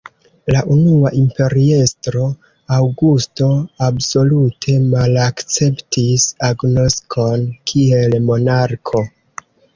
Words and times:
La 0.53 0.61
unua 0.75 1.09
imperiestro, 1.17 2.23
Aŭgusto, 2.77 3.49
absolute 3.89 4.75
malakceptis 4.95 6.27
agnoskon 6.49 7.47
kiel 7.75 8.19
monarko. 8.33 9.07